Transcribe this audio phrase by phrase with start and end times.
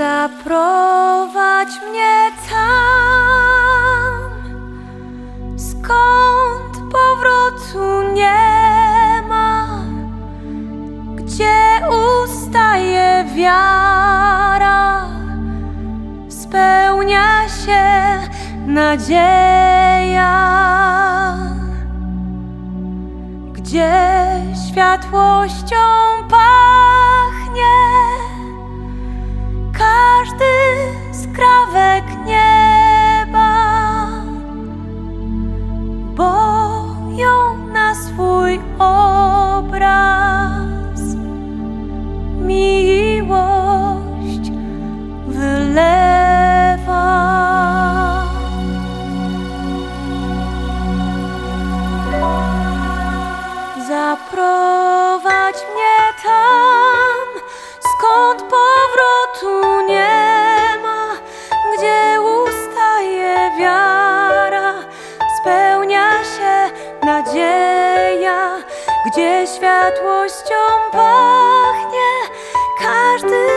[0.00, 4.30] Zaprowadź mnie tam,
[5.58, 9.84] skąd powrotu nie ma,
[11.16, 15.08] gdzie ustaje wiara,
[16.28, 17.84] spełnia się
[18.66, 20.36] nadzieja,
[23.52, 23.92] gdzie
[24.68, 26.19] światłością
[54.80, 57.42] Zaprowadź mnie tam,
[57.80, 61.16] skąd powrotu nie ma,
[61.76, 64.74] gdzie ustaje wiara,
[65.40, 66.74] spełnia się
[67.06, 68.56] nadzieja,
[69.06, 70.54] gdzie światłością
[70.92, 72.12] pachnie
[72.78, 73.50] każdy